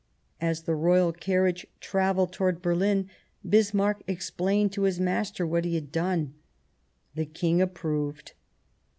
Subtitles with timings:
[0.41, 3.07] As the royal carriage travelled towards Berlin,
[3.47, 6.33] Bismarck explained to his master what he had done:
[7.13, 8.33] the King approved.